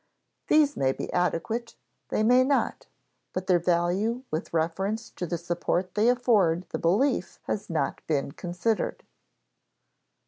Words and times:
These 0.47 0.75
may 0.75 0.93
be 0.93 1.13
adequate, 1.13 1.75
they 2.09 2.23
may 2.23 2.43
not; 2.43 2.87
but 3.33 3.45
their 3.45 3.59
value 3.59 4.23
with 4.31 4.51
reference 4.51 5.11
to 5.11 5.27
the 5.27 5.37
support 5.37 5.93
they 5.93 6.09
afford 6.09 6.65
the 6.69 6.79
belief 6.79 7.39
has 7.43 7.69
not 7.69 8.01
been 8.07 8.31
considered. 8.31 9.03